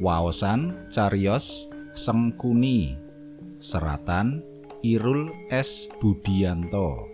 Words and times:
Waosan 0.00 0.88
Carios 0.96 1.44
Sengkuni 1.92 2.96
Seratan 3.60 4.40
Irul 4.80 5.28
S. 5.52 5.68
Budianto. 6.00 7.04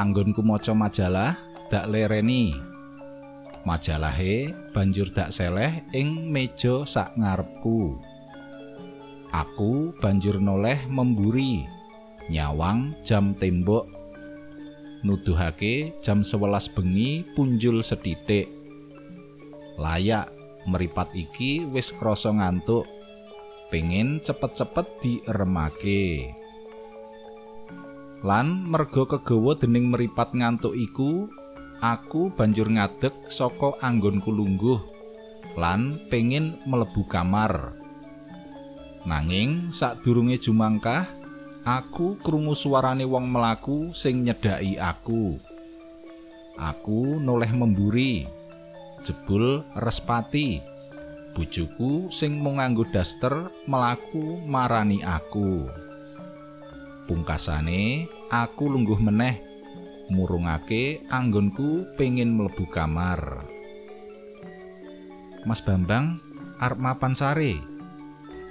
Anggonku 0.00 0.40
maca 0.40 0.72
majalah 0.72 1.36
dak 1.68 1.92
lereni. 1.92 2.56
Majalahe 3.68 4.48
banjur 4.72 5.12
dak 5.12 5.36
seleh 5.36 5.84
ing 5.92 6.32
meja 6.32 6.88
sak 6.88 7.12
ngarepku. 7.20 7.92
Aku 9.36 9.92
banjur 10.00 10.40
noleh 10.40 10.80
memburi 10.88 11.68
nyawang 12.32 12.96
jam 13.04 13.36
tembok 13.36 13.97
nuduhake 15.06 15.94
jam 16.02 16.26
11 16.26 16.74
bengi 16.74 17.22
punjul 17.36 17.82
setitik 17.86 18.50
layak 19.78 20.30
meripat 20.66 21.14
iki 21.14 21.64
wis 21.70 21.88
krasa 21.96 22.34
ngantuk. 22.34 22.84
Pengen 23.68 24.24
cepet-cepet 24.24 24.86
diremake 25.04 26.32
lan 28.26 28.66
merga 28.66 29.06
kegawa 29.06 29.54
dening 29.54 29.94
meripat 29.94 30.34
ngantuk 30.34 30.74
iku 30.74 31.30
aku 31.78 32.34
banjur 32.34 32.66
ngadeg 32.66 33.14
saka 33.30 33.78
anggonku 33.78 34.34
lungguh 34.34 34.80
lan 35.54 36.02
pengen 36.10 36.58
mlebu 36.66 37.06
kamar. 37.06 37.78
Nanging 39.06 39.70
sadurunge 39.78 40.42
jumangkah 40.42 41.06
aku 41.64 42.20
krungu 42.22 42.54
suarane 42.54 43.02
wong 43.08 43.30
melaku 43.30 43.94
sing 43.96 44.26
nyedaki 44.26 44.78
aku. 44.78 45.38
Aku 46.58 47.22
noleh 47.22 47.50
memburi 47.54 48.26
jebul 49.06 49.62
respati. 49.78 50.58
Bojoku 51.38 52.10
sing 52.10 52.42
mung 52.42 52.58
nganggo 52.58 52.82
daster 52.90 53.50
melaku 53.70 54.42
marani 54.50 55.06
aku. 55.06 55.70
Pungkasane 57.06 58.10
aku 58.26 58.66
lungguh 58.66 58.98
meneh 58.98 59.38
murungake 60.10 61.04
anggonku 61.08 61.94
pengin 61.94 62.34
mlebu 62.34 62.66
kamar. 62.74 63.46
Mas 65.46 65.62
Bambang 65.62 66.18
arep 66.58 66.80
mapan 66.82 67.14
sare 67.14 67.54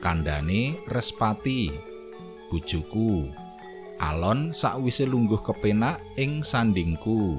kandhane 0.00 0.80
Respati 0.88 1.89
bojoku. 2.50 3.30
Alon 4.02 4.50
sakwise 4.56 5.06
lungguh 5.06 5.38
kepenak 5.46 6.02
ing 6.18 6.42
sandingku. 6.42 7.38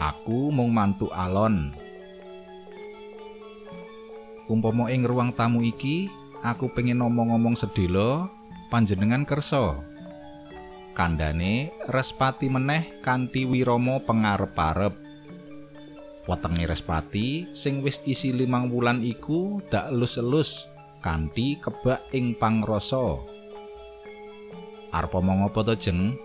Aku 0.00 0.48
mung 0.54 0.72
mantu 0.72 1.10
alon. 1.12 1.74
Umpama 4.48 4.88
ing 4.88 5.04
ruang 5.04 5.34
tamu 5.34 5.60
iki 5.60 6.08
aku 6.40 6.72
pengen 6.72 7.04
ngomong-ngomong 7.04 7.58
sedelo 7.58 8.30
panjenengan 8.72 9.26
kersa. 9.28 9.76
Kandhane 10.96 11.70
Respati 11.88 12.50
meneh 12.52 13.00
kanthi 13.00 13.48
wirama 13.48 14.02
pengarep-arep. 14.04 14.92
Wetenge 16.28 16.64
Respati 16.68 17.48
sing 17.56 17.80
wis 17.80 17.96
isi 18.04 18.30
limang 18.30 18.68
wulan 18.68 19.00
iku 19.00 19.64
dak 19.72 19.88
elus-elus 19.88 20.52
kanthi 21.00 21.56
kebak 21.64 22.04
ing 22.12 22.36
pangrasa 22.36 23.39
arep 24.90 25.12
omong 25.14 25.46
apa 25.46 25.60
to 25.62 25.74
jeng. 25.78 26.18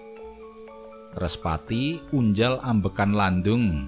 Respati 1.16 2.02
unjal 2.12 2.60
ambekan 2.60 3.16
landung. 3.16 3.88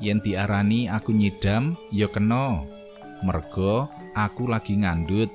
Yen 0.00 0.20
diarani 0.20 0.88
aku 0.88 1.12
nyidam 1.12 1.76
ya 1.92 2.08
kena. 2.12 2.64
Merga 3.24 3.88
aku 4.16 4.48
lagi 4.48 4.76
ngandut. 4.80 5.32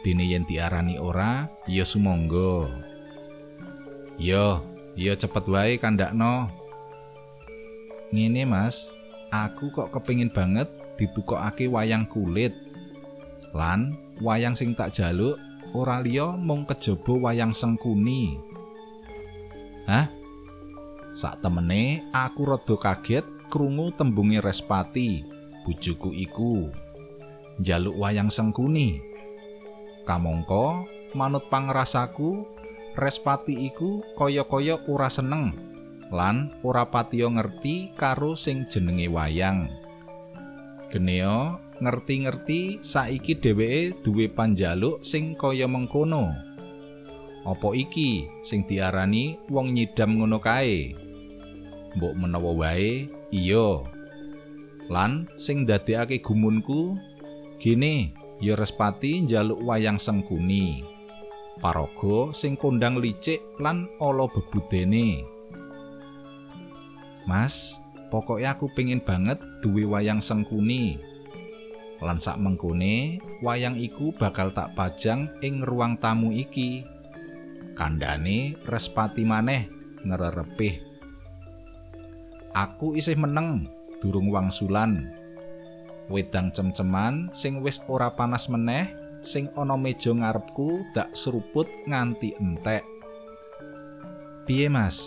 Dene 0.00 0.24
yen 0.24 0.48
diarani 0.48 0.96
ora 0.96 1.48
ya 1.68 1.84
sumangga. 1.84 2.68
Yo 4.16 4.64
yo 4.96 5.12
cepet 5.16 5.44
wae 5.48 5.76
kandakno. 5.76 6.48
Ngene 8.12 8.44
mas. 8.48 8.76
Aku 9.30 9.70
kok 9.70 9.94
kepingin 9.94 10.34
banget 10.34 10.66
ditukokake 10.98 11.70
wayang 11.70 12.02
kulit. 12.10 12.50
Lan 13.54 13.94
wayang 14.20 14.56
sing 14.56 14.76
tak 14.76 14.94
jaluk 14.96 15.40
ora 15.76 16.00
liya 16.04 16.36
mung 16.36 16.68
kejaba 16.68 17.30
wayang 17.30 17.52
sengkuni 17.56 18.36
hah 19.88 20.06
sak 21.20 21.40
temene 21.44 22.04
aku 22.14 22.48
rada 22.48 22.76
kaget 22.76 23.24
krungu 23.50 23.92
tembunge 23.98 24.40
Respati 24.40 25.26
bojoku 25.66 26.14
iku 26.16 26.70
njaluk 27.60 27.94
wayang 28.00 28.32
sengkuni. 28.32 28.96
Kamangka 30.08 30.88
manut 31.12 31.44
pangrasaku, 31.52 32.48
Respati 32.96 33.54
iku 33.70 34.02
kaya-kaya 34.18 34.80
ora 34.90 35.06
seneng 35.12 35.54
lan 36.10 36.50
ora 36.66 36.82
patiya 36.90 37.30
ngerti 37.30 37.94
karo 37.94 38.34
sing 38.34 38.66
jenenge 38.66 39.06
wayang. 39.06 39.70
Geneo 40.90 41.54
ngerti-ngerti 41.80 42.84
saiki 42.84 43.40
dheweke 43.40 44.04
duwe 44.04 44.28
panjaluk 44.28 45.00
sing 45.04 45.36
kaya 45.36 45.64
mengkono. 45.64 46.30
Apa 47.48 47.72
iki 47.72 48.28
sing 48.48 48.68
diarani 48.68 49.40
wong 49.48 49.72
nyidam 49.72 50.20
ngono 50.20 50.38
kae? 50.44 50.92
Mbok 51.96 52.14
menawa 52.20 52.52
wae, 52.54 53.08
iya. 53.32 53.82
Lan 54.92 55.26
sing 55.42 55.64
ndadekake 55.64 56.20
gumunku 56.20 56.94
Gene, 57.60 58.16
ya 58.40 58.56
Respati 58.56 59.20
njaluk 59.20 59.60
wayang 59.68 60.00
sengkuni. 60.00 60.80
Paraga 61.60 62.32
sing 62.32 62.56
kondang 62.56 62.96
licik 62.96 63.36
lan 63.60 63.84
ala 64.00 64.24
bebudene. 64.32 65.20
Mas, 67.28 67.52
pokoknya 68.08 68.56
aku 68.56 68.72
pengin 68.72 69.04
banget 69.04 69.36
duwe 69.60 69.84
wayang 69.84 70.24
sengkuni. 70.24 70.96
Lan 72.00 72.18
sak 72.24 72.40
mengkone, 72.40 73.20
wayang 73.44 73.76
iku 73.76 74.16
bakal 74.16 74.52
tak 74.56 74.72
pajang 74.72 75.28
ing 75.44 75.60
ruang 75.60 76.00
tamu 76.00 76.32
iki. 76.32 76.84
Kandane 77.76 78.56
Respati 78.64 79.24
maneh 79.24 79.68
ngererepih. 80.04 80.80
Aku 82.56 82.96
isih 82.96 83.16
meneng 83.20 83.68
durung 84.00 84.32
wangsulan. 84.32 85.12
wedang 86.10 86.50
cem-ceman 86.50 87.30
sing 87.38 87.62
wis 87.62 87.78
ora 87.86 88.10
panas 88.10 88.50
meneh 88.50 88.90
sing 89.30 89.46
ana 89.54 89.78
meja 89.78 90.10
ngarepku 90.10 90.82
dak 90.92 91.08
seruput 91.22 91.70
nganti 91.86 92.34
entek. 92.42 92.82
Piye 94.44 94.66
Mas? 94.66 94.98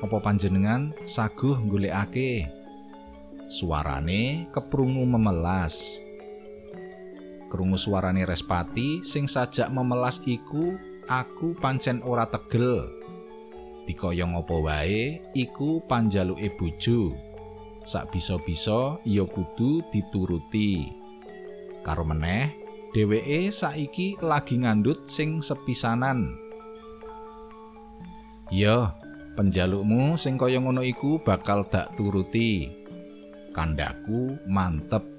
Apa 0.00 0.20
panjenengan 0.24 0.92
saguh 1.12 1.60
golekake? 1.68 2.48
Suarane 3.60 4.48
keprungu 4.52 5.04
memelas. 5.04 5.76
Krungu 7.46 7.78
suarane 7.78 8.26
Respati 8.26 9.06
sing 9.10 9.30
sajak 9.30 9.70
memelas 9.70 10.18
iku 10.26 10.74
aku 11.06 11.54
pancen 11.62 12.02
ora 12.02 12.26
tegel. 12.26 12.90
Dikaya 13.86 14.26
ngapa 14.26 14.56
wae 14.58 15.22
iku 15.38 15.78
panjaluke 15.86 16.50
bojo. 16.58 17.14
sak 17.86 18.10
bisa-bisa 18.10 18.98
ya 19.06 19.22
kudu 19.22 19.78
dituruti. 19.94 20.90
Karo 21.86 22.02
meneh, 22.02 22.50
dheweke 22.90 23.54
saiki 23.54 24.18
lagi 24.18 24.58
ngandut 24.58 24.98
sing 25.14 25.38
sepisanan. 25.38 26.34
Ya, 28.50 28.94
penjalukmu 29.38 30.18
sing 30.18 30.34
kaya 30.34 30.58
ngono 30.58 30.82
iku 30.82 31.22
bakal 31.22 31.66
dak 31.70 31.94
turuti. 31.94 32.70
Kandaku 33.54 34.34
mantep. 34.50 35.15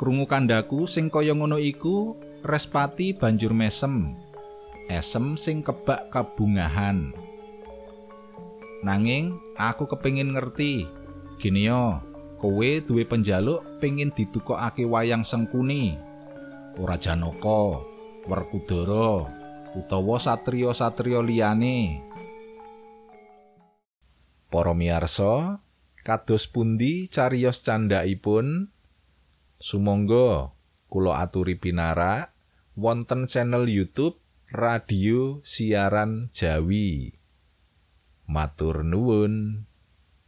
Krungu 0.00 0.24
kandaku 0.24 0.88
sing 0.88 1.12
kaya 1.12 1.36
ngono 1.36 1.60
iku, 1.60 2.16
Respati 2.40 3.12
banjur 3.12 3.52
mesem. 3.52 4.16
Esem 4.88 5.36
sing 5.36 5.60
kebak 5.60 6.08
kabungahan. 6.08 7.12
Nanging 8.80 9.36
aku 9.60 9.84
kepingin 9.92 10.32
ngerti. 10.32 10.88
Gini 11.36 11.68
yo, 11.68 12.00
kowe 12.40 12.70
duwe 12.80 13.04
penjaluk 13.04 13.60
pengin 13.76 14.08
ditukokake 14.08 14.88
wayang 14.88 15.20
sengkuni. 15.28 16.00
Ora 16.80 16.96
Janaka, 16.96 17.84
Werkudara, 18.24 19.28
utawa 19.76 20.16
satriya-satriya 20.16 21.20
liyane. 21.20 22.00
Para 24.48 24.72
miyarsa, 24.72 25.60
kados 26.08 26.48
pundi 26.48 27.12
cariyos 27.12 27.60
candhaipun? 27.68 28.72
Sumangga 29.60 30.56
kula 30.88 31.20
aturi 31.20 31.54
pinarak 31.60 32.32
wonten 32.80 33.28
channel 33.28 33.68
YouTube 33.68 34.16
Radio 34.50 35.44
Siaran 35.46 36.32
Jawi. 36.34 37.14
Matur 38.26 38.82
nuwun. 38.82 39.68